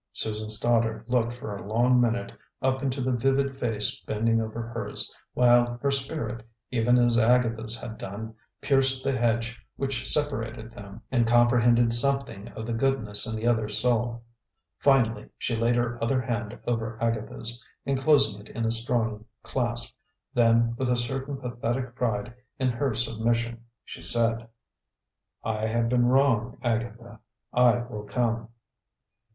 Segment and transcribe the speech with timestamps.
[0.13, 5.15] Susan Stoddard looked for a long minute up into the vivid face bending over hers,
[5.35, 11.27] while her spirit, even as Agatha's had done, pierced the hedge which separated them, and
[11.27, 14.23] comprehended something of the goodness in the other's soul.
[14.79, 19.93] Finally she laid her other hand over Agatha's, enclosing it in a strong clasp.
[20.33, 24.47] Then, with a certain pathetic pride in her submission, she said:
[25.43, 27.19] "I have been wrong, Agatha;
[27.53, 28.47] I will come."